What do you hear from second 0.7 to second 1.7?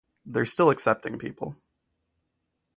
accepting people.